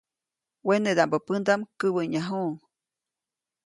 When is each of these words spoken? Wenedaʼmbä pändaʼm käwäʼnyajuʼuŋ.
Wenedaʼmbä 0.67 1.17
pändaʼm 1.27 1.61
käwäʼnyajuʼuŋ. 1.79 2.53